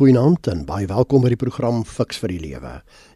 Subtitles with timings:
[0.00, 2.70] Goeienaand en baie welkom by die program Fix vir die Lewe.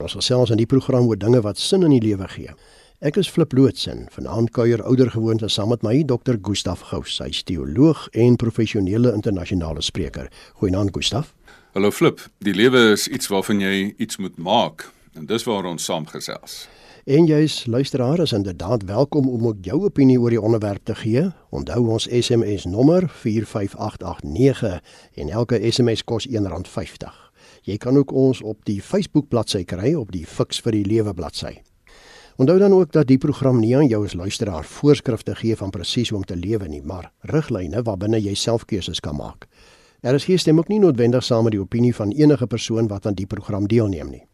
[0.04, 2.52] Ons gesels in die program oor dinge wat sin in die lewe gee.
[3.00, 6.36] Ek is Flip Lootsen, vanaand kuier oudergewoonte saam met my Dr.
[6.44, 10.28] Gustaf Gous, hy is teoloog en professionele internasionale spreker.
[10.60, 11.32] Goeienaand Gustaf.
[11.72, 15.88] Hallo Flip, die lewe is iets waarvan jy iets moet maak en dis waar ons
[15.88, 16.66] saam gesels.
[17.04, 21.26] En jy's luisteraar is inderdaad welkom om ook jou opinie oor die onderwerp te gee.
[21.50, 24.80] Onthou ons SMS nommer 45889
[25.14, 27.12] en elke SMS kos R1.50.
[27.62, 31.12] Jy kan ook ons op die Facebook bladsy kry op die Fix vir die Lewe
[31.14, 31.60] bladsy.
[32.40, 36.08] Onthou dan ook dat die program nie aan jou as luisteraar voorskrifte gee van presies
[36.08, 39.44] hoe om te lewe nie, maar riglyne waarbinne jy self keuses kan maak.
[40.00, 43.06] Er is hier stem ook nie noodwendig saam met die opinie van enige persoon wat
[43.06, 44.28] aan die program deelneem nie.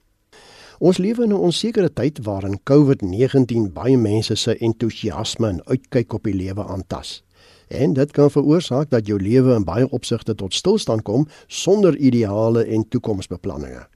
[0.81, 6.25] Ons lewe in 'n onsekere tyd waarin COVID-19 baie mense se entoesiasme en uitkyk op
[6.25, 7.23] die lewe aantas.
[7.69, 12.65] En dit kan veroorsaak dat jou lewe in baie opsigte tot stilstand kom sonder ideale
[12.65, 13.87] en toekomsbeplanninge.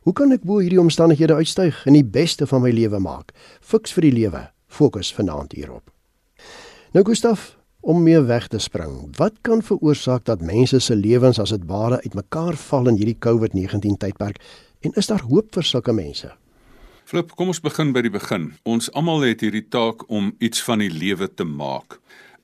[0.00, 3.32] Hoe kan ek bo hierdie omstandighede uitstyg en die beste van my lewe maak?
[3.60, 4.50] Fiks vir die lewe.
[4.66, 5.90] Fokus vanaand hierop.
[6.92, 9.16] Nou Gustaf, om meer weg te spring.
[9.16, 13.96] Wat kan veroorsaak dat mense se lewens as dit ware uitmekaar val in hierdie COVID-19
[13.98, 14.42] tydperk?
[14.80, 16.30] En is daar hoop vir sulke mense?
[17.08, 18.50] Flip, kom ons begin by die begin.
[18.68, 21.96] Ons almal het hierdie taak om iets van die lewe te maak.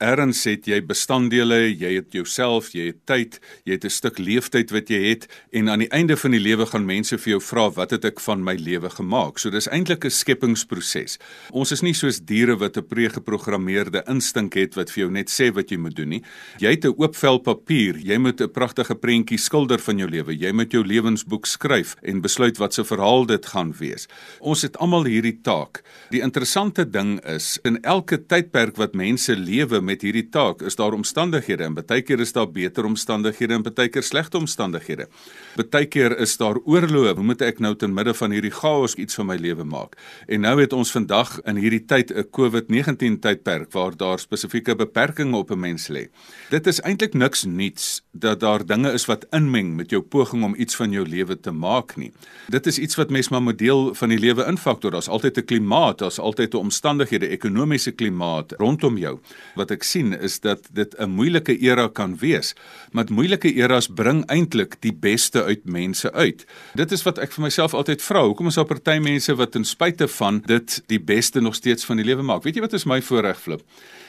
[0.03, 4.71] Erns het jy bestanddele, jy het jouself, jy het tyd, jy het 'n stuk leeftyd
[4.71, 7.71] wat jy het en aan die einde van die lewe gaan mense vir jou vra
[7.71, 9.39] wat het ek van my lewe gemaak.
[9.39, 11.19] So dis eintlik 'n skepingsproses.
[11.53, 15.53] Ons is nie soos diere wat 'n pre-geprogrammeerde instink het wat vir jou net sê
[15.55, 16.23] wat jy moet doen nie.
[16.59, 20.37] Jy het 'n oop vel papier, jy moet 'n pragtige prentjie skilder van jou lewe.
[20.37, 24.07] Jy moet jou lewensboek skryf en besluit wat se verhaal dit gaan wees.
[24.41, 25.83] Ons het almal hierdie taak.
[26.11, 30.93] Die interessante ding is in elke tydperk wat mense lewe met hierdie taak is daar
[30.97, 35.09] omstandighede en baie keer is daar beter omstandighede en baie keer slegte omstandighede.
[35.57, 37.15] Baie keer is daar oorloë.
[37.15, 39.97] Hoe moet ek nou ten midde van hierdie chaos iets van my lewe maak?
[40.27, 45.37] En nou het ons vandag in hierdie tyd 'n COVID-19 tydperk waar daar spesifieke beperkings
[45.37, 46.09] op 'n mens lê.
[46.51, 50.55] Dit is eintlik niks nuuts dat daar dinge is wat inmeng met jou poging om
[50.57, 52.13] iets van jou lewe te maak nie.
[52.49, 54.91] Dit is iets wat mens maar moet deel van die lewe infaktor.
[54.91, 59.19] Daar's altyd 'n klimaat, daar's altyd 'n omstandighede, ekonomiese klimaat rondom jou
[59.55, 62.55] wat ek sien is dat dit 'n moeilike era kan wees,
[62.93, 66.47] maar moeilike eras bring eintlik die beste uit mense uit.
[66.75, 69.65] Dit is wat ek vir myself altyd vra, hoekom is daar party mense wat ten
[69.65, 72.43] spyte van dit die beste nog steeds van die lewe maak?
[72.45, 73.63] Weet jy wat is my voorreg flip?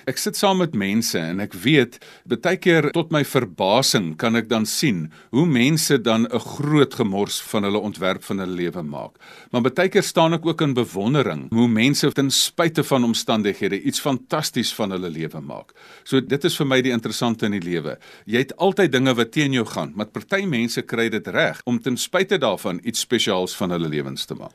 [0.05, 1.95] Ek sit saam met mense en ek weet
[2.29, 7.39] baie keer tot my verbasing kan ek dan sien hoe mense dan 'n groot gemors
[7.41, 9.17] van hulle ontwerp van hulle lewe maak.
[9.51, 13.99] Maar baie keer staan ek ook in bewondering hoe mense ten spyte van omstandighede iets
[13.99, 15.73] fantasties van hulle lewe maak.
[16.03, 17.97] So dit is vir my die interessante in die lewe.
[18.25, 21.79] Jy het altyd dinge wat teen jou gaan, maar party mense kry dit reg om
[21.79, 24.53] ten spyte daarvan iets spesiaals van hulle lewens te maak.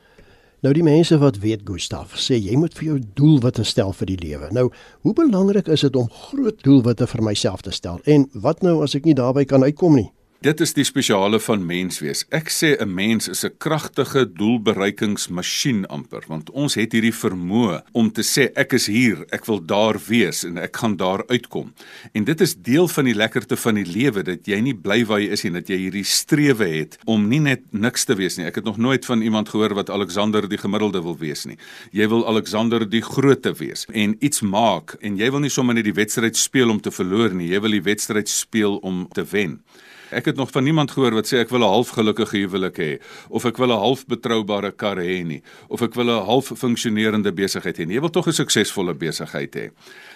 [0.61, 4.17] Nou die mense wat weet Gustaf sê jy moet vir jou doelwitte stel vir die
[4.21, 4.49] lewe.
[4.53, 4.67] Nou,
[5.01, 7.97] hoe belangrik is dit om groot doelwitte vir myself te stel?
[8.05, 10.11] En wat nou as ek nie daarby kan uitkom nie?
[10.41, 12.23] Dit is die spesiale van menswees.
[12.33, 18.11] Ek sê 'n mens is 'n kragtige doelbereikingsmasjien amper, want ons het hierdie vermoë om
[18.11, 21.73] te sê ek is hier, ek wil daar wees en ek gaan daar uitkom.
[22.13, 25.19] En dit is deel van die lekkerte van die lewe dat jy nie bly waar
[25.19, 28.45] jy is nie, dat jy hierdie strewe het om nie net niks te wees nie.
[28.47, 31.57] Ek het nog nooit van iemand gehoor wat Alexander die gemiddelde wil wees nie.
[31.91, 35.83] Jy wil Alexander die grootte wees en iets maak en jy wil nie sommer net
[35.83, 39.61] die wedstryd speel om te verloor nie, jy wil die wedstryd speel om te wen.
[40.11, 42.99] Ek het nog van niemand gehoor wat sê ek wil 'n half gelukkige huwelik hê
[43.29, 47.31] of ek wil 'n half betroubare kar hê nie of ek wil 'n half funksionerende
[47.31, 47.95] besigheid hê nie.
[47.95, 49.71] Jy wil tog 'n suksesvolle besigheid hê.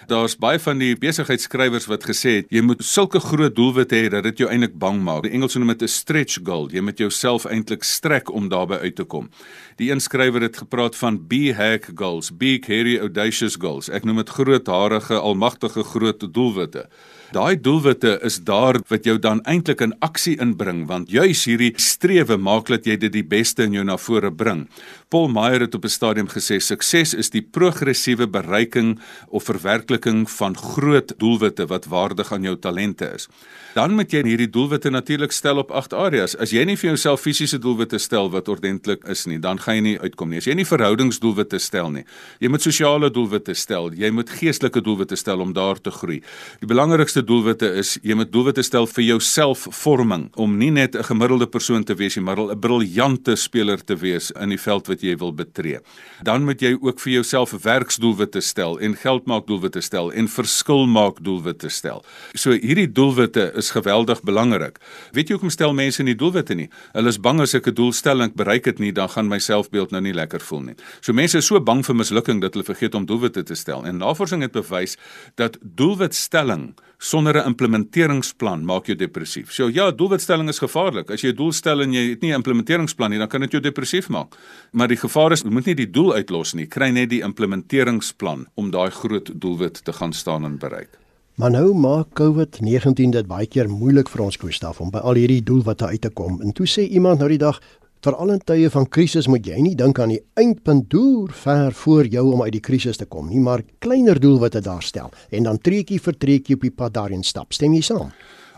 [0.06, 4.22] Daar's baie van die besigheidskrywers wat gesê het jy moet sulke groot doelwitte hê dat
[4.22, 5.22] dit jou eintlik bang maak.
[5.22, 6.68] Die Engels noem dit 'n stretch goal.
[6.70, 9.30] Jy moet jouself eintlik strek om daarby uit te kom.
[9.76, 13.88] Die een skrywer het gepraat van B-hack goals, big hairy audacious goals.
[13.88, 16.88] Ek noem dit grootharige, almagtige groot doelwitte.
[17.34, 22.36] Daai doelwitte is daar wat jou dan eintlik in aksie inbring want juis hierdie strewe
[22.38, 24.68] maak dat jy dit die beste in jou na vore bring.
[25.10, 30.56] Paul Meyer het op 'n stadium gesê sukses is die progressiewe bereiking of verwerkliking van
[30.56, 33.28] groot doelwitte wat waardig aan jou talente is.
[33.74, 36.36] Dan moet jy hierdie doelwitte natuurlik stel op 8 areas.
[36.36, 39.80] As jy nie vir jouself fisiese doelwitte stel wat ordentlik is nie, dan gaan jy
[39.80, 40.38] nie uitkom nie.
[40.38, 42.04] As jy nie verhoudingsdoelwitte stel nie,
[42.40, 46.22] jy moet sosiale doelwitte stel, jy moet geestelike doelwitte stel om daar te groei.
[46.60, 50.94] Die belangrikste belangrikste doelwitte is jy moet doelwitte stel vir jou selfvorming om nie net
[50.96, 54.86] 'n gemiddelde persoon te wees nie, maar 'n briljante speler te wees in die veld
[54.88, 55.78] wat jy wil betree.
[56.22, 61.68] Dan moet jy ook vir jouself werksdoelwitte stel en geldmaakdoelwitte stel en verskil maak doelwitte
[61.68, 62.04] stel.
[62.34, 64.78] So hierdie doelwitte is geweldig belangrik.
[65.12, 66.68] Weet jy hoekom stel mense nie doelwitte nie?
[66.92, 69.28] Hulle is bang as ek 'n doel stel en ek bereik dit nie, dan gaan
[69.28, 70.74] my selfbeeld nou nie lekker voel nie.
[71.00, 73.84] So mense is so bang vir mislukking dat hulle vergeet om doelwitte te stel.
[73.84, 74.96] En navorsing het bewys
[75.36, 79.52] dat doelwitstelling sonder 'n implementeringsplan maak jou depressief.
[79.52, 81.10] So ja, doelwitstelling is gevaarlik.
[81.10, 83.50] As jy 'n doel stel en jy het nie 'n implementeringsplan nie, dan kan dit
[83.50, 84.36] jou depressief maak.
[84.72, 88.46] Maar die gevaar is, jy moet nie die doel uitlos nie, kry net die implementeringsplan
[88.54, 90.98] om daai groot doelwit te gaan staan en bereik.
[91.36, 95.42] Maar nou maak COVID-19 dit baie keer moeilik vir ons Gustaf om by al hierdie
[95.42, 96.40] doelwitte uit te kom.
[96.40, 97.60] En toe sê iemand nou die dag,
[98.04, 102.06] Veral in tye van krisis moet jy nie dink aan die eindpunt deur ver voor
[102.06, 105.58] jou om uit die krisis te kom nie, maar kleiner doelwitte daar stel en dan
[105.58, 107.56] treetjie vir treetjie op die pad daarin stap.
[107.56, 108.12] Stem jy saam?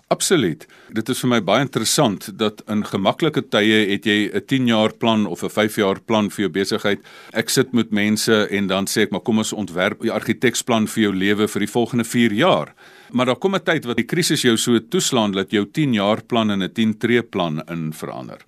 [0.08, 0.64] Absoluut.
[0.96, 4.92] Dit is vir my baie interessant dat in gemaklike tye het jy 'n 10 jaar
[4.92, 7.00] plan of 'n 5 jaar plan vir jou besigheid.
[7.32, 11.02] Ek sit met mense en dan sê ek maar kom ons ontwerp 'n argitekspan vir
[11.02, 12.74] jou lewe vir die volgende 4 jaar.
[13.12, 16.22] Maar daar kom 'n tyd wat die krisis jou so toeslaan dat jou 10 jaar
[16.22, 18.40] plan in 'n 10 tree plan in verander.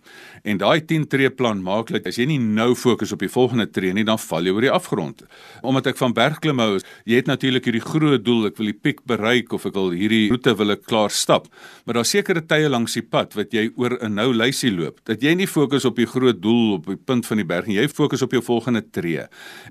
[0.43, 3.67] En daai 10 tree plan maak dat as jy nie nou fokus op die volgende
[3.71, 5.23] tree nie, dan val jy oor die afgrond.
[5.63, 9.05] Omdat ek van bergklim hou, jy het natuurlik hierdie groot doel, ek wil die piek
[9.05, 11.49] bereik of ek wil hierdie roete wil ek klaar stap.
[11.85, 15.01] Maar daar sekerre tye langs die pad wat jy oor 'n nou lysie loop.
[15.05, 17.77] Dat jy nie fokus op die groot doel op die punt van die berg nie,
[17.77, 19.27] jy fokus op jou volgende tree.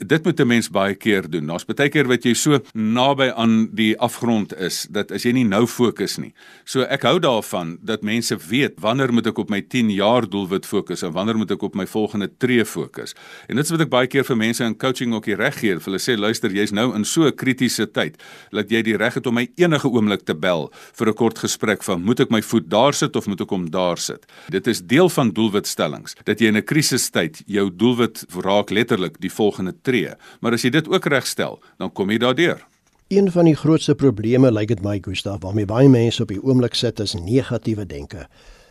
[0.06, 1.48] Dit moet 'n mens baie keer doen.
[1.48, 5.46] Daar's baie keer wat jy so naby aan die afgrond is dat as jy nie
[5.48, 6.32] nou fokus nie.
[6.66, 10.66] So ek hou daarvan dat mense weet wanneer moet ek op my 10 jaar doelwit
[10.66, 13.16] fokus en wanneer moet ek op my volgende tree fokus.
[13.48, 15.78] En dit is wat ek baie keer vir mense in coaching ook hier reg gee.
[15.80, 18.18] Hulle sê luister, jy's nou in so 'n kritiese tyd
[18.52, 21.84] dat jy die reg het om my enige oomblik te bel vir 'n kort gesprek
[21.84, 24.26] van moet ek my voet daar sit of moet ek hom daar sit.
[24.50, 29.32] Dit is deel van doelwitstellings dat jy in 'n krisistyd jou doelwit raak letterlik die
[29.32, 30.14] volgende tree.
[30.42, 32.69] Maar as jy dit ook regstel, dan kom jy daardeur.
[33.10, 36.76] Een van die grootste probleme lyk dit my Gustaf waarmee baie mense op die oomblik
[36.78, 38.28] sit is negatiewe denke.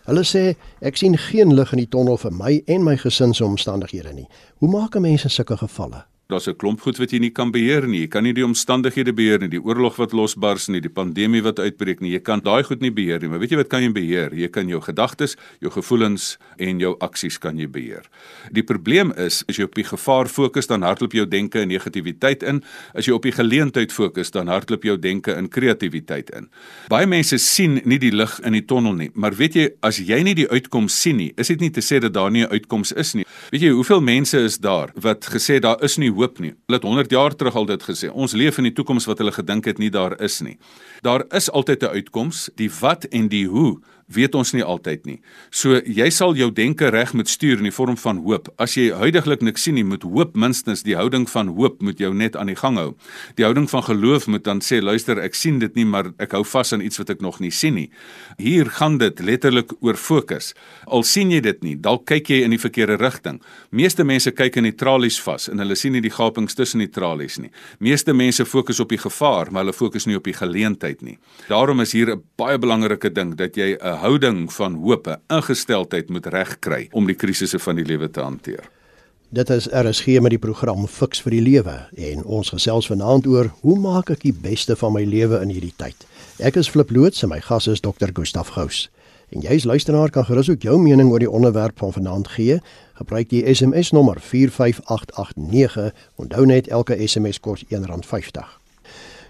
[0.07, 0.43] Hulle sê
[0.79, 4.29] ek sien geen lig in die tonnel vir my en my gesin se omstandighede nie.
[4.63, 6.05] Hoe maak 'n mens in sulke gevalle?
[6.29, 8.01] Daar's 'n klomp goed wat jy nie kan beheer nie.
[8.01, 11.59] Jy kan nie die omstandighede beheer nie, die oorlog wat losbars nie, die pandemie wat
[11.59, 12.11] uitbreek nie.
[12.11, 13.29] Jy kan daai goed nie beheer nie.
[13.29, 14.35] Maar weet jy wat kan jy beheer?
[14.35, 18.03] Jy kan jou gedagtes, jou gevoelens en jou aksies kan jy beheer.
[18.53, 22.43] Die probleem is as jy op die gevaar fokus, dan hardloop jou denke in negativiteit
[22.43, 22.63] in.
[22.95, 26.51] As jy op die geleentheid fokus, dan hardloop jou denke in kreatiwiteit in.
[26.89, 30.23] Baie mense sien nie die lig in die tonnel nie, maar weet jy as jy
[30.23, 32.93] nie die uitkoms sien nie, is dit nie te sê dat daar nie 'n uitkoms
[32.93, 33.25] is nie.
[33.51, 36.53] Weet jy hoeveel mense is daar wat gesê daar is nie hoop nie.
[36.67, 38.11] Hulle het 100 jaar terug al dit gesê.
[38.13, 40.59] Ons leef in die toekoms wat hulle gedink het nie daar is nie.
[41.03, 42.51] Daar is altyd 'n uitkoms.
[42.55, 45.19] Die wat en die hoe weet ons nie altyd nie.
[45.53, 48.49] So jy sal jou denke reg moet stuur in die vorm van hoop.
[48.61, 52.15] As jy huidigelik niks sien nie, moet hoop minstens die houding van hoop moet jou
[52.17, 52.95] net aan die gang hou.
[53.37, 56.45] Die houding van geloof moet dan sê luister, ek sien dit nie, maar ek hou
[56.49, 57.89] vas aan iets wat ek nog nie sien nie.
[58.41, 60.55] Hier gaan dit letterlik oor fokus.
[60.87, 63.43] Al sien jy dit nie, dalk kyk jy in die verkeerde rigting.
[63.71, 66.91] Meeste mense kyk in die tralies vas en hulle sien nie die gapings tussen die
[66.91, 67.53] tralies nie.
[67.85, 71.19] Meeste mense fokus op die gevaar, maar hulle fokus nie op die geleentheid nie.
[71.49, 76.09] Daarom is hier 'n baie belangrike ding dat jy 'n houding van hoop, 'n ingesteldheid
[76.09, 78.65] moet regkry om die krisisse van die lewe te hanteer.
[79.29, 83.51] Dit is RSG met die program Fix vir die Lewe en ons gesels vanaand oor
[83.61, 86.07] hoe maak ek die beste van my lewe in hierdie tyd.
[86.39, 88.09] Ek is Flip Loots en my gas is Dr.
[88.17, 88.89] Gustaf Gous.
[89.29, 92.57] En jy as luisteraar kan gerus ook jou mening oor die onderwerp van vanaand gee.
[92.97, 95.93] Gebruik die SMS nommer 45889.
[96.17, 98.49] Onthou net elke SMS kos R1.50.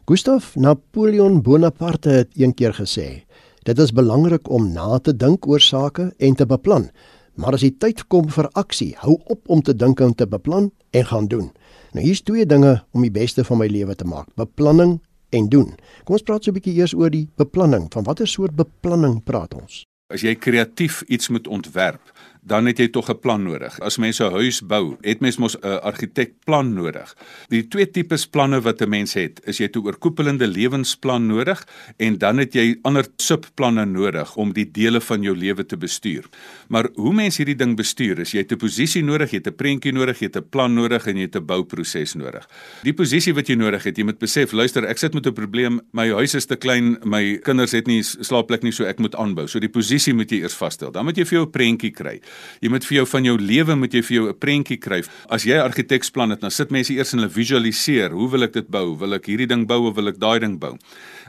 [0.06, 3.26] Gustaf Napoleon Bonaparte het eendag gesê:
[3.62, 6.90] Dit is belangrik om na te dink oor sake en te beplan.
[7.34, 10.70] Maar as die tyd kom vir aksie, hou op om te dink en te beplan
[10.90, 11.50] en gaan doen.
[11.92, 14.98] Nou hier's twee dinge om die beste van my lewe te maak: beplanning
[15.30, 15.74] en doen.
[16.04, 17.86] Kom ons praat so 'n bietjie eers oor die beplanning.
[17.92, 19.84] Van watter soort beplanning praat ons?
[20.08, 22.00] As jy kreatief iets moet ontwerp,
[22.48, 23.78] dan het jy tog 'n plan nodig.
[23.80, 27.14] As mens 'n huis bou, het mens mos 'n argitekplan nodig.
[27.48, 32.18] Die twee tipes planne wat 'n mens het, is jy 'n oorkoepelende lewensplan nodig en
[32.18, 36.24] dan het jy ander subplanne nodig om die dele van jou lewe te bestuur.
[36.68, 40.18] Maar hoe mens hierdie ding bestuur, is jy 'n posisie nodig, jy 'n prentjie nodig,
[40.18, 42.48] jy 'n plan nodig en jy 'n bouproses nodig.
[42.82, 45.80] Die posisie wat jy nodig het, jy moet besef, luister, ek sit met 'n probleem,
[45.92, 49.46] my huis is te klein, my kinders het nie slaapplek nie, so ek moet aanbou.
[49.46, 50.90] So die posisie moet jy eers vasstel.
[50.90, 52.20] Dan moet jy vir jou 'n prentjie kry.
[52.60, 55.02] Jy moet vir jou van jou lewe moet jy vir jou 'n prentjie kry.
[55.30, 58.52] As jy 'n argiteksplan het, dan sit mense eers en hulle visualiseer, hoe wil ek
[58.52, 58.96] dit bou?
[58.96, 60.76] Wil ek hierdie ding bou of wil ek daai ding bou?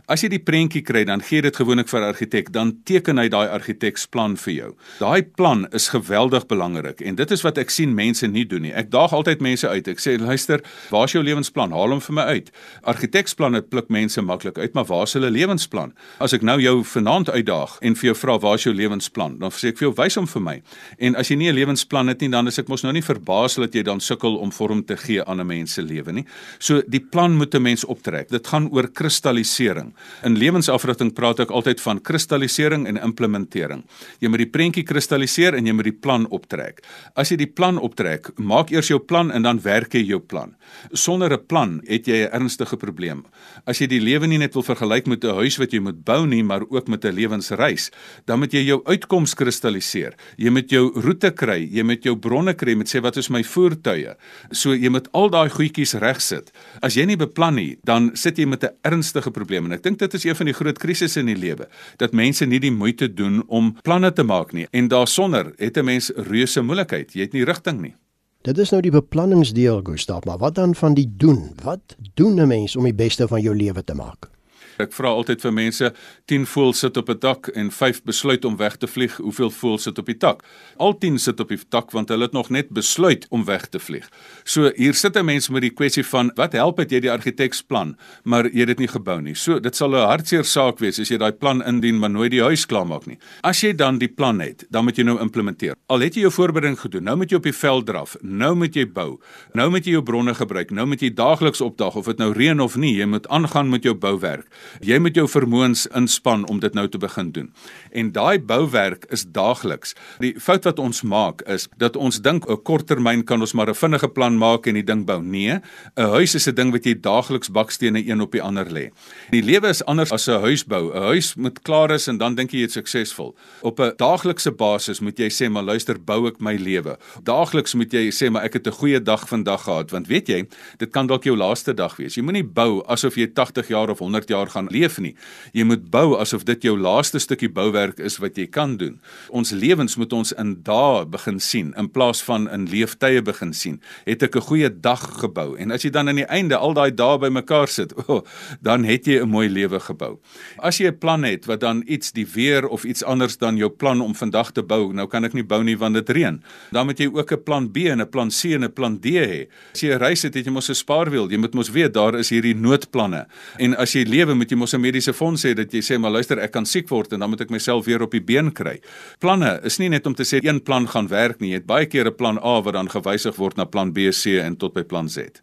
[0.07, 3.27] As jy die prentjie kry, dan gee dit gewoonlik vir 'n argitek, dan teken hy
[3.29, 4.75] daai argiteksplan vir jou.
[4.99, 8.73] Daai plan is geweldig belangrik en dit is wat ek sien mense nie doen nie.
[8.73, 9.87] Ek daag altyd mense uit.
[9.87, 11.71] Ek sê, "Luister, waar's jou lewensplan?
[11.71, 12.51] Haal hom vir my uit."
[12.83, 15.93] Argitekspanne pluk mense maklik uit, maar waar's hulle lewensplan?
[16.19, 19.69] As ek nou jou vanaand uitdaag en vir jou vra, "Waar's jou lewensplan?" dan sê
[19.69, 20.61] ek vir jou, "Wys hom vir my."
[20.99, 23.55] En as jy nie 'n lewensplan het nie, dan is ek mos nou nie verbaas
[23.55, 26.25] dat jy dan sukkel om vorm te gee aan 'n mens se lewe nie.
[26.59, 28.29] So die plan moet 'n mens optrek.
[28.29, 29.93] Dit gaan oor kristallisering.
[30.23, 33.83] In lewensafrigting praat ek altyd van kristallisering en implementering.
[34.19, 36.83] Jy moet die prentjie kristalliseer en jy moet die plan optrek.
[37.15, 40.55] As jy die plan optrek, maak eers jou plan en dan werk jy jou plan.
[40.91, 43.25] Sonder 'n plan het jy 'n ernstige probleem.
[43.65, 46.25] As jy die lewe nie net wil vergelyk met 'n huis wat jy moet bou
[46.25, 47.91] nie, maar ook met 'n lewensreis,
[48.25, 50.13] dan moet jy jou uitkoms kristalliseer.
[50.37, 53.41] Jy moet jou roete kry, jy moet jou bronne kry, met sê wat is my
[53.43, 54.15] voertuie.
[54.55, 56.53] So jy moet al daai goedjies regsit.
[56.85, 59.65] As jy nie beplan nie, dan sit jy met 'n ernstige probleem.
[59.65, 61.67] En ek dink dit is een van die groot krisisse in die lewe
[61.97, 64.67] dat mense nie die moeite doen om planne te maak nie.
[64.71, 67.13] En daarsonder het 'n mens reuse moeilikheid.
[67.13, 67.95] Jy het nie rigting nie.
[68.41, 71.51] Dit is nou die beplanningsdeel Gustav maar wat dan van die doen?
[71.63, 74.38] Wat doen 'n mens om die beste van jou lewe te maak
[74.79, 75.87] Ek vra altyd vir mense,
[76.31, 79.17] 10 voëls sit op 'n dak en 5 besluit om weg te vlieg.
[79.17, 80.43] Hoeveel voëls sit op die dak?
[80.77, 83.79] Al 10 sit op die dak want hulle het nog net besluit om weg te
[83.79, 84.09] vlieg.
[84.43, 87.97] So hier sit 'n mens met die kwessie van wat help dit jy die argiteksplan,
[88.23, 89.35] maar jy het dit nie gebou nie.
[89.35, 92.41] So dit sal 'n hartseer saak wees as jy daai plan indien maar nooit die
[92.41, 93.17] huis klaarmaak nie.
[93.43, 95.75] As jy dan die plan het, dan moet jy nou implementeer.
[95.89, 98.73] Al het jy jou voorbereiding gedoen, nou moet jy op die veld draf, nou moet
[98.73, 99.19] jy bou.
[99.53, 102.59] Nou moet jy jou bronne gebruik, nou moet jy daagliks opdag of dit nou reën
[102.59, 104.47] of nie, jy moet aangaan met jou bouwerk.
[104.81, 107.53] Jy moet jou vermoëns inspann om dit nou te begin doen.
[107.91, 109.95] En daai bouwerk is daagliks.
[110.19, 113.75] Die fout wat ons maak is dat ons dink 'n korttermyn kan ons maar 'n
[113.75, 115.21] vinnige plan maak en die ding bou.
[115.21, 115.59] Nee,
[115.97, 118.89] 'n huis is 'n ding wat jy daagliks bakstene een op die ander lê.
[119.31, 120.91] Die lewe is anders as 'n huis bou.
[120.93, 123.35] 'n Huis moet klaar is en dan dink jy jy's suksesvol.
[123.61, 126.97] Op 'n daaglikse basis moet jy sê maar luister, bou ek my lewe.
[127.23, 130.47] Daagliks moet jy sê maar ek het 'n goeie dag vandag gehad want weet jy,
[130.77, 132.15] dit kan dalk jou laaste dag wees.
[132.15, 135.15] Jy moenie bou asof jy 80 jaar of 100 jaar gaan leef nie.
[135.55, 138.99] Jy moet bou asof dit jou laaste stukkie bouwerk is wat jy kan doen.
[139.31, 143.79] Ons lewens moet ons in dae begin sien in plaas van in leeftye begin sien.
[144.05, 146.91] Het ek 'n goeie dag gebou en as jy dan aan die einde al daai
[146.91, 148.23] dae bymekaar sit, oh,
[148.61, 150.19] dan het jy 'n mooi lewe gebou.
[150.57, 153.69] As jy 'n plan het wat dan iets die weer of iets anders dan jou
[153.69, 156.43] plan om vandag te bou, nou kan ek nie bou nie want dit reën.
[156.71, 159.05] Dan moet jy ook 'n plan B en 'n plan C en 'n plan D
[159.05, 159.47] hê.
[159.73, 161.29] As jy 'n reis het, het jy mos 'n spaarwiel.
[161.29, 163.27] Jy moet mos weet daar is hierdie noodplanne.
[163.57, 166.11] En as jy lewe, moet jy mos 'n mediese fonds hê dat jy sê maar
[166.11, 168.79] luister, ek kan siek word en dan moet ek myself weer op die been kry.
[169.19, 171.49] Planne is nie net om te sê een plan gaan werk nie.
[171.49, 174.39] Jy het baie keer 'n plan A wat dan gewysig word na plan B, C
[174.39, 175.41] en tot by plan Z.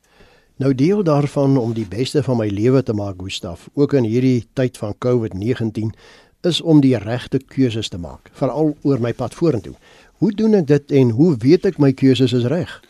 [0.58, 4.46] Nou deel daarvan om die beste van my lewe te maak, Gustaf, ook in hierdie
[4.54, 5.92] tyd van COVID-19
[6.40, 9.74] is om die regte keuses te maak, veral oor my pad vorentoe.
[10.16, 12.80] Hoe doen ek dit en hoe weet ek my keuses is reg?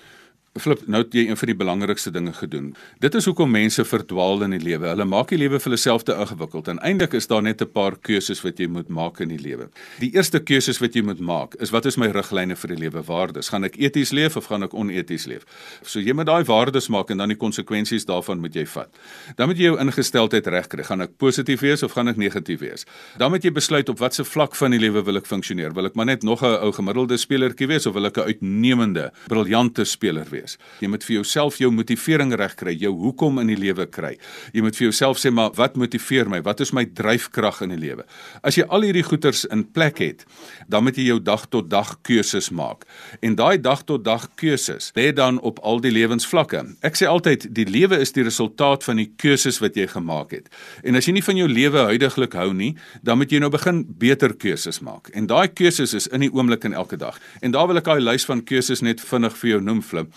[0.57, 2.71] Flip, nou het jy een van die belangrikste dinge gedoen.
[3.03, 4.89] Dit is hoekom mense verdwaal in die lewe.
[4.89, 7.69] Hulle maak die lewe vir hulle self te ingewikkeld en eintlik is daar net 'n
[7.73, 9.69] paar keuses wat jy moet maak in die lewe.
[10.01, 13.03] Die eerste keuses wat jy moet maak is wat is my riglyne vir die lewe?
[13.03, 13.49] Waardes.
[13.49, 15.45] Gaan ek eties leef of gaan ek oneties leef?
[15.83, 18.89] So jy moet daai waardes maak en dan die konsekwensies daarvan moet jy vat.
[19.37, 20.83] Dan moet jy jou ingesteldheid regkry.
[20.85, 22.87] Gaan ek positief wees of gaan ek negatief wees?
[23.19, 25.75] Dan moet jy besluit op watter vlak van die lewe wil ek funksioneer?
[25.75, 29.13] Wil ek maar net nog 'n ou gemiddelde spelertjie wees of wil ek 'n uitnemende,
[29.29, 30.46] briljante speler wees?
[30.47, 30.57] Wees.
[30.81, 34.15] Jy moet vir jouself jou motivering regkry, jou hoekom in die lewe kry.
[34.55, 36.43] Jy moet vir jouself sê maar wat motiveer my?
[36.47, 38.07] Wat is my dryfkrag in die lewe?
[38.47, 40.25] As jy al hierdie goeters in plek het,
[40.69, 42.87] dan moet jy jou dag tot dag keuses maak.
[43.23, 46.63] En daai dag tot dag keuses lê dan op al die lewensvlakke.
[46.87, 50.51] Ek sê altyd die lewe is die resultaat van die keuses wat jy gemaak het.
[50.85, 53.85] En as jy nie van jou lewe huidigelik hou nie, dan moet jy nou begin
[53.99, 55.11] beter keuses maak.
[55.17, 57.19] En daai keuses is in die oomblik en elke dag.
[57.41, 60.13] En daar wil ek daai lys van keuses net vinnig vir jou noem, Flip.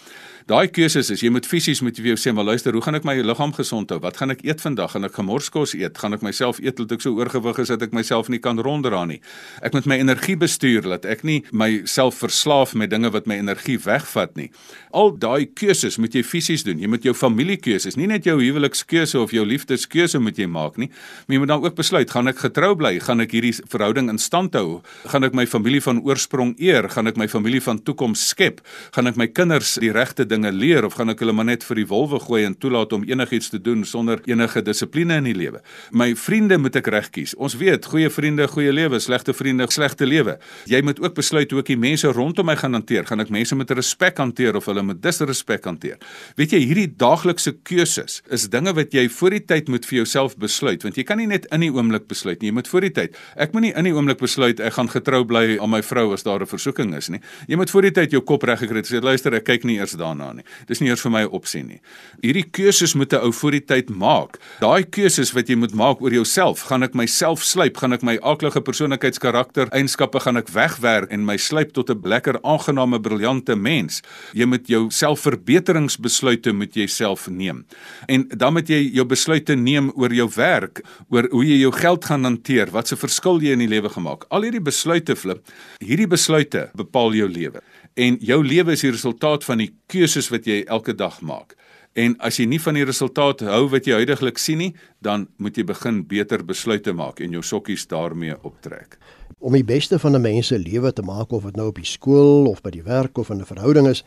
[0.49, 2.97] Daai keuses is jy moet fisies moet jy vir jou sê maar luister, hoe gaan
[2.97, 3.99] ek my liggaam gesond hou?
[4.01, 4.95] Wat gaan ek eet vandag?
[4.95, 5.99] Gaan ek gemorskos eet?
[6.01, 9.03] Gaan ek myself eet tot ek so oorgewig is dat ek myself nie kan ronddra
[9.05, 9.19] nie?
[9.61, 13.77] Ek moet my energie bestuur dat ek nie myself verslaaf met dinge wat my energie
[13.83, 14.49] wegvat nie.
[14.89, 16.79] Al daai keuses moet jy fisies doen.
[16.81, 20.87] Jy moet jou familiekeuses, nie net jou huwelikskeuse of jou liefdeskeuse moet jy maak nie,
[21.27, 22.95] maar jy moet dan ook besluit, gaan ek getrou bly?
[23.03, 24.79] Gaan ek hierdie verhouding in stand hou?
[25.11, 26.89] Gaan ek my familie van oorsprong eer?
[26.89, 28.63] Gaan ek my familie van toekoms skep?
[28.95, 31.83] Gaan ek my kinders die regte dinge leer of gaan ek hulle maar net vir
[31.83, 35.61] die wolwe gooi en toelaat om enigiets te doen sonder enige dissipline in die lewe?
[35.93, 37.35] My vriende moet ek reg kies.
[37.37, 40.39] Ons weet, goeie vriende, goeie lewe, slegte vriende, slegte lewe.
[40.69, 43.05] Jy moet ook besluit hoe ek die mense rondom my gaan hanteer.
[43.05, 45.97] Gaan ek mense met respek hanteer of hulle met disrespek hanteer?
[46.35, 50.37] Weet jy, hierdie daaglikse keuses is dinge wat jy voor die tyd moet vir jouself
[50.37, 52.49] besluit, want jy kan nie net in die oomblik besluit nie.
[52.49, 53.17] Jy moet voor die tyd.
[53.35, 56.41] Ek moenie in die oomblik besluit ek gaan getrou bly aan my vrou as daar
[56.41, 57.19] 'n versoeking is nie.
[57.47, 58.87] Jy moet voor die tyd jou kop reg gekry het.
[58.89, 60.43] Sê luister, ek kyk nie eers daarna nie.
[60.67, 61.81] Dis nie eers vir my 'n opsie nie.
[62.21, 64.37] Hierdie keuses moet 'n ou voor die tyd maak.
[64.59, 68.17] Daai keuses wat jy moet maak oor jouself, gaan ek myself slyp, gaan ek my
[68.21, 74.01] aaklige persoonlikheidskarakter eienskappe gaan ek wegwerk en my slyp tot 'n lekker aangename briljante mens.
[74.33, 77.65] Jy moet jou selfverbeteringsbesluite moet jy self neem.
[78.07, 82.05] En dan moet jy jou besluite neem oor jou werk, oor hoe jy jou geld
[82.05, 84.25] gaan hanteer, wat se verskil jy in die lewe gemaak.
[84.29, 85.43] Al hierdie besluite flip,
[85.83, 87.63] hierdie besluite bepaal jou lewe.
[87.99, 91.57] En jou lewe is die resultaat van die keuses wat jy elke dag maak.
[91.97, 94.73] En as jy nie van die resultaat hou wat jy huidigelik sien nie,
[95.03, 98.99] dan moet jy begin beter besluite maak en jou sokkies daarmee optrek.
[99.39, 101.85] Om die beste van 'n mens se lewe te maak of dit nou op die
[101.85, 104.03] skool of by die werk of in 'n verhouding is,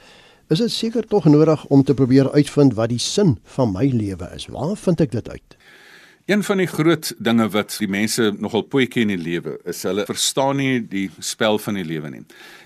[0.48, 4.28] is dit seker tog nodig om te probeer uitvind wat die sin van my lewe
[4.34, 4.46] is.
[4.46, 5.56] Waar vind ek dit uit?
[6.26, 10.04] Een van die groot dinge wat die mense nogal poetjie in die lewe is hulle
[10.06, 12.20] verstaan nie die spel van die lewe nie.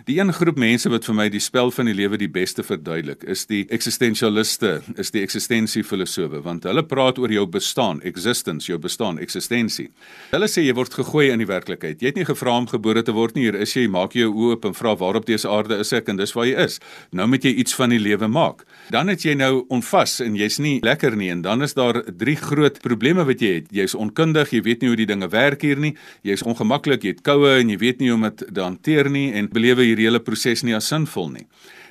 [0.06, 3.25] Die een groep mense wat vir my die spel van die lewe die beste verduidelik,
[3.25, 9.16] is die eksistensialiste, is die eksistensiefilosowe, want hulle praat oor jou bestaan, existence, jou bestaan,
[9.25, 9.88] eksistensie.
[10.34, 12.04] Hulle sê jy word gegooi in die werklikheid.
[12.04, 14.52] Jy het nie gevra om gebore te word nie, hier is jy, maak jou oë
[14.52, 16.78] oop en vra waarop dese aarde is ek en dis waar jy is.
[17.16, 18.66] Nou moet jy iets van die lewe maak.
[18.92, 22.36] Dan het jy nou onvas en jy's nie lekker nie en dan is daar drie
[22.36, 23.70] groot probleme wat jy jy het.
[23.74, 25.94] Jy's onkundig, jy weet nie hoe die dinge werk hier nie.
[26.26, 29.30] Jy's ongemaklik, jy het koue en jy weet nie hoe om dit te hanteer nie
[29.38, 31.46] en belewe hierdie hele proses nie as sinvol nie.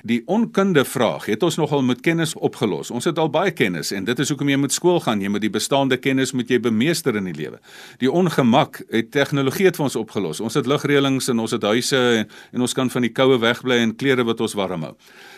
[0.06, 2.92] Die onkunde vraag het ons nogal met kennis opgelos.
[2.94, 5.22] Ons het al baie kennis en dit is hoekom jy moet skool gaan.
[5.24, 7.58] Jy moet die bestaande kennis moet jy bemeester in die lewe.
[7.98, 10.40] Die ongemak het tegnologie het vir ons opgelos.
[10.44, 13.80] Ons het ligreëlings en ons het huise en, en ons kan van die koue wegbly
[13.82, 14.94] en klere wat ons warm hou.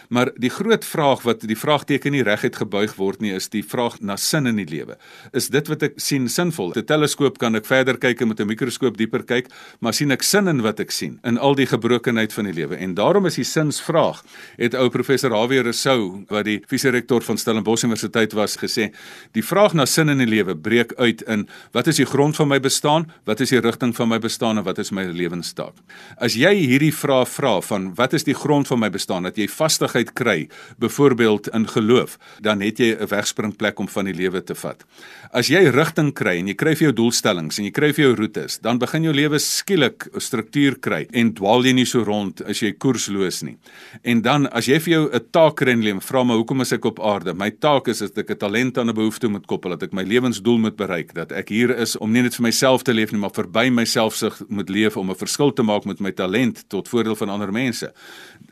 [0.08, 3.98] Maar die groot vraag wat die vraagteken nie reguit gebuig word nie is die vraag
[4.00, 4.96] na sin in die lewe.
[5.36, 6.72] Is dit wat ek sien sinvol?
[6.72, 9.48] Met 'n teleskoop kan ek verder kyk en met 'n mikroskoop dieper kyk,
[9.80, 12.76] maar sien ek sin in wat ek sien in al die gebrokenheid van die lewe?
[12.76, 14.24] En daarom is die sinsvraag.
[14.58, 18.92] Het ou professor Javier Rousseau wat die visierektor van Stellenbosch Universiteit was gesê,
[19.32, 22.48] die vraag na sin in die lewe breek uit in wat is die grond van
[22.48, 23.10] my bestaan?
[23.24, 25.74] Wat is die rigting van my bestaan en wat is my lewenstaak?
[26.16, 29.22] As jy hierdie vraag vra van wat is die grond van my bestaan?
[29.22, 30.48] Dat jy vastig besigheid kry,
[30.78, 34.84] byvoorbeeld in geloof, dan het jy 'n wegspringplek om van die lewe te vat.
[35.32, 38.14] As jy rigting kry en jy kry vir jou doelstellings en jy kry vir jou
[38.14, 42.42] roetes, dan begin jou lewe skielik 'n struktuur kry en dwaal jy nie so rond
[42.42, 43.56] as jy koersloos nie.
[44.04, 46.72] En dan as jy vir jou 'n taak kry in lewe, vra my hoekom is
[46.72, 47.34] ek op aarde?
[47.34, 50.02] My taak is dat ek 'n talent aan 'n behoefte moet koppel, dat ek my
[50.02, 53.20] lewensdoel moet bereik, dat ek hier is om nie net vir myself te leef nie,
[53.20, 56.88] maar verby myself sig moet leef om 'n verskil te maak met my talent tot
[56.88, 57.92] voordeel van ander mense.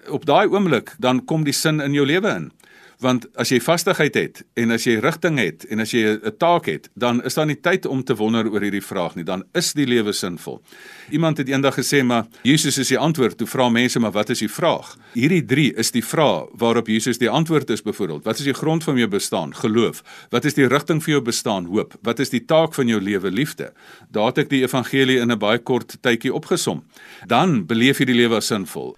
[0.08, 2.52] Op daai oomblik dan kom die sin in jou lewe in.
[2.98, 6.66] Want as jy vastigheid het en as jy rigting het en as jy 'n taak
[6.66, 9.24] het, dan is daar nie tyd om te wonder oor hierdie vraag nie.
[9.24, 10.62] Dan is die lewe sinvol.
[11.10, 13.36] Iemand het eendag gesê maar Jesus is die antwoord.
[13.36, 14.96] Toe vra mense maar wat is die vraag?
[15.12, 18.24] Hierdie 3 is die vraag waarop Jesus die antwoord is byvoorbeeld.
[18.24, 19.54] Wat is die grond van jou bestaan?
[19.54, 20.02] Geloof.
[20.30, 21.64] Wat is die rigting vir jou bestaan?
[21.64, 21.94] Hoop.
[22.02, 23.30] Wat is die taak van jou lewe?
[23.30, 23.72] Liefde.
[24.10, 26.84] Daar het ek die evangelie in 'n baie kort tydjie opgesom.
[27.26, 28.96] Dan beleef jy die lewe as sinvol.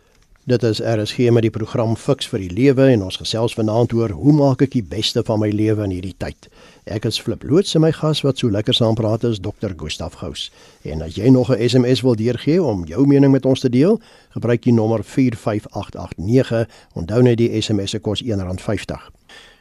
[0.49, 4.15] Dit is RSG met die program Fix vir die Lewe en ons gesels vanaand oor
[4.17, 6.49] hoe maak ek die beste van my lewe in hierdie tyd.
[6.89, 9.75] Ek is Flip Loots en my gas wat so lekker saam praat is Dr.
[9.77, 10.47] Gustaf Gous.
[10.89, 14.01] En as jy nog 'n SMS wil deurgee om jou mening met ons te deel,
[14.31, 16.65] gebruik die nommer 45889.
[16.95, 19.11] Onthou net die SMS se kos R1.50.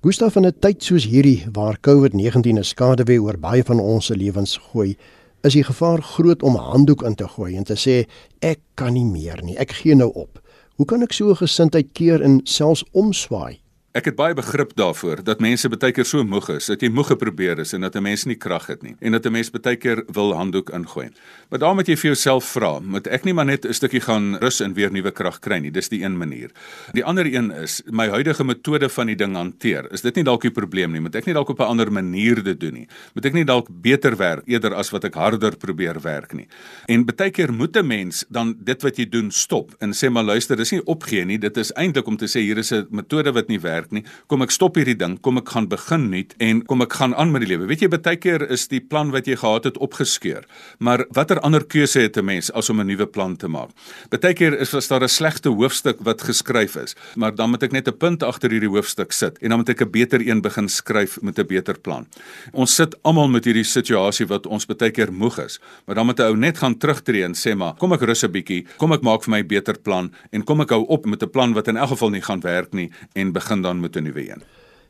[0.02, 4.16] Gustaf in 'n tyd soos hierdie waar COVID-19 'n skaduwee oor baie van ons se
[4.16, 4.96] lewens gooi,
[5.44, 8.08] is die gevaar groot om 'n handdoek in te gooi en te sê
[8.40, 10.40] ek kan nie meer nie, ek gee nou op.
[10.78, 13.58] Hoe kan ek so 'n gesindheid keer en selfs omswaai?
[13.96, 17.08] Ek het baie begrip daarvoor dat mense baie keer so moeg is, dat jy moeg
[17.14, 19.76] geprobeer is en dat 'n mens nie krag het nie en dat 'n mens baie
[19.76, 21.10] keer wil handdoek ingooi.
[21.50, 24.36] Maar daarom moet jy vir jouself vra, moet ek nie maar net 'n stukkie gaan
[24.36, 25.72] rus en weer nuwe krag kry nie.
[25.72, 26.52] Dis die een manier.
[26.94, 29.92] Die ander een is my huidige metode van die ding hanteer.
[29.92, 31.02] Is dit nie dalk die probleem nie?
[31.02, 32.88] Moet ek nie dalk op 'n ander manier dit doen nie?
[33.16, 36.48] Moet ek nie dalk beter werk eerder as wat ek harder probeer werk nie?
[36.88, 40.24] En baie keer moet 'n mens dan dit wat jy doen stop en sê maar
[40.24, 41.38] luister, dis nie opgee nie.
[41.38, 44.04] Dit is eintlik om te sê hier is 'n metode wat nie werk werk nie.
[44.28, 47.32] Kom ek stop hierdie ding, kom ek gaan begin nuut en kom ek gaan aan
[47.32, 47.68] met die lewe.
[47.68, 50.46] Weet jy, baie keer is die plan wat jy gehad het opgeskeur.
[50.80, 53.70] Maar watter ander keuse het 'n mens as om 'n nuwe plan te maak?
[54.10, 57.88] Baie keer is daar 'n slegte hoofstuk wat geskryf is, maar dan moet ek net
[57.88, 61.22] 'n punt agter hierdie hoofstuk sit en dan moet ek 'n beter een begin skryf
[61.22, 62.08] met 'n beter plan.
[62.54, 66.20] Ons sit almal met hierdie situasie wat ons baie keer moeg is, maar dan moet
[66.20, 69.02] 'n ou net gaan terugtreë en sê maar, kom ek rus 'n bietjie, kom ek
[69.02, 71.68] maak vir my 'n beter plan en kom ek hou op met 'n plan wat
[71.68, 74.42] in elk geval nie gaan werk nie en begin dan met 'n nuwe een.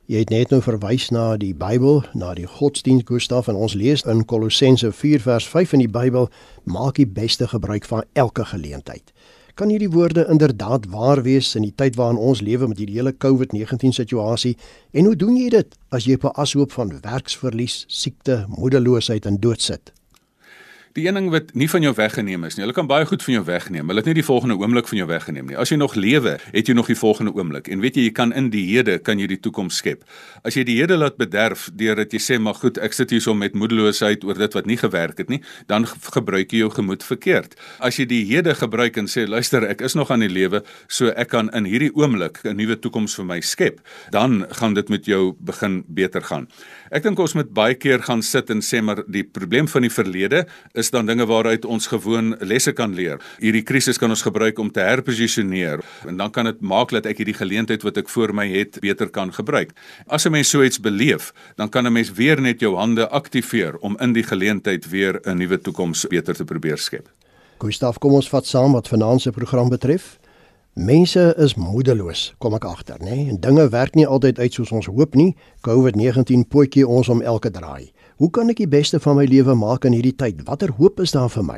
[0.05, 4.03] Jy het net nou verwys na die Bybel, na die godsdienst Gustaf en ons lees
[4.03, 6.29] in Kolossense 4 vers 5 in die Bybel,
[6.63, 9.11] maak die beste gebruik van elke geleentheid.
[9.53, 13.15] Kan hierdie woorde inderdaad waar wees in die tyd waarin ons lewe met hierdie hele
[13.17, 14.57] COVID-19 situasie?
[14.91, 19.39] En hoe doen jy dit as jy op 'n ashoop van werksverlies, siekte, moedeloosheid en
[19.39, 19.96] dood sit?
[20.97, 22.63] Die een ding wat nie van jou weggeneem is nie.
[22.63, 23.85] Hulle kan baie goed van jou wegneem.
[23.85, 25.57] Hulle het nie die volgende oomblik van jou weggeneem nie.
[25.61, 27.67] As jy nog lewe, het jy nog die volgende oomblik.
[27.69, 30.01] En weet jy, jy kan in die hede kan jy die toekoms skep.
[30.41, 33.37] As jy die hede laat bederf deurdat jy sê maar goed, ek sit hier so
[33.37, 35.37] met moedeloosheid oor dit wat nie gewerk het nie,
[35.69, 37.53] dan gebruik jy jou gemoed verkeerd.
[37.77, 41.13] As jy die hede gebruik en sê luister, ek is nog aan die lewe, so
[41.13, 45.05] ek kan in hierdie oomblik 'n nuwe toekoms vir my skep, dan gaan dit met
[45.05, 46.49] jou begin beter gaan.
[46.89, 49.93] Ek dink ons moet baie keer gaan sit en sê maar die probleem van die
[49.93, 53.19] verlede is is dan dinge waaruit ons gewoon lesse kan leer.
[53.43, 57.19] Hierdie krisis kan ons gebruik om te herposisioneer en dan kan dit maak dat ek
[57.19, 59.73] hierdie geleentheid wat ek voor my het beter kan gebruik.
[60.07, 63.77] As 'n mens so iets beleef, dan kan 'n mens weer net jou hande aktiveer
[63.79, 67.09] om in die geleentheid weer 'n nuwe toekoms beter te probeer skep.
[67.59, 70.19] Gustaf, kom ons vat saam wat vanaand se program betref.
[70.73, 73.15] Mense is moedeloos, kom ek agter, nê?
[73.15, 73.29] Nee?
[73.29, 75.35] En dinge werk nie altyd uit soos ons hoop nie.
[75.61, 77.91] COVID-19 potjie ons om elke draai.
[78.17, 80.39] Hoe kan ek die beste van my lewe maak in hierdie tyd?
[80.47, 81.57] Watter hoop is daar vir my?